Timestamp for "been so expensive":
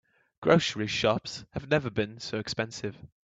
1.91-2.97